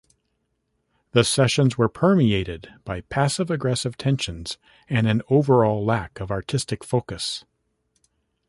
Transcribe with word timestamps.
The 1.11 1.23
sessions 1.23 1.77
were 1.77 1.87
permeated 1.87 2.73
by 2.85 3.01
passive-aggressive 3.01 3.95
tensions 3.99 4.57
and 4.89 5.05
an 5.07 5.21
overall 5.29 5.85
lack 5.85 6.19
of 6.19 6.31
artistic 6.31 6.83
focus. 6.83 7.45